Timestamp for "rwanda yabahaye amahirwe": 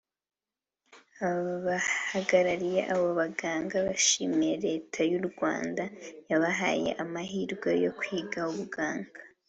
5.29-7.71